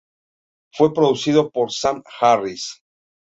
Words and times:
Fue 0.73 0.95
producido 0.95 1.51
por 1.51 1.71
Sam 1.71 2.01
Harris. 2.19 2.81